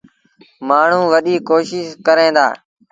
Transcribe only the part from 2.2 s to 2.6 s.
دآ۔